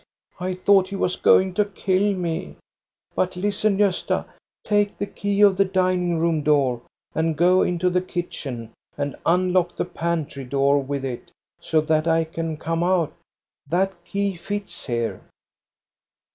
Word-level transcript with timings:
I 0.39 0.55
thought 0.55 0.87
he 0.87 0.95
was 0.95 1.15
going 1.15 1.53
to 1.53 1.63
kill 1.65 2.15
me. 2.15 2.55
But 3.13 3.35
listen, 3.35 3.77
Gosta, 3.77 4.25
take 4.65 4.97
the 4.97 5.05
key 5.05 5.41
of 5.43 5.57
the 5.57 5.63
dining 5.65 6.17
room 6.17 6.41
door, 6.41 6.81
and 7.13 7.37
go 7.37 7.61
into 7.61 7.87
the 7.87 8.01
kitchen 8.01 8.71
and 8.97 9.15
unlock 9.27 9.75
the 9.75 9.85
pantry 9.85 10.45
door 10.45 10.81
with 10.81 11.05
it, 11.05 11.29
so 11.59 11.81
that 11.81 12.07
I 12.07 12.23
can 12.23 12.57
come 12.57 12.83
out 12.83 13.13
That 13.69 13.91
key 14.03 14.35
fits 14.37 14.87
here." 14.87 15.21